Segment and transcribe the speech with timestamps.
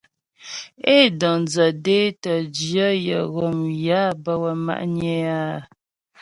[0.95, 5.59] É dəŋdzə dé tə́ jyə̂ yə ghom yé á bə wə́ ma'nyə é áa.